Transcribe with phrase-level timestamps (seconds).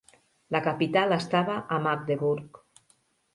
[0.55, 2.59] La capital estava a Magdeburg.